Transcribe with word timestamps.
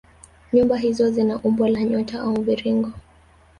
Nyumba 0.53 0.77
hizo 0.77 1.09
zina 1.09 1.39
umbo 1.43 1.67
la 1.67 1.83
nyota 1.83 2.19
au 2.21 2.31
mviringo 2.41 2.89